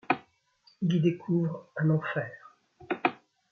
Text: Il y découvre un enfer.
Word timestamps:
Il 0.81 0.93
y 0.95 0.99
découvre 0.99 1.67
un 1.77 1.91
enfer. 1.91 2.31